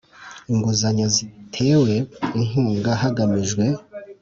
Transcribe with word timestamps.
inguzanyo 0.51 1.07
zitewe 1.15 1.93
inkunga 2.39 2.91
hagamijwe 3.01 3.63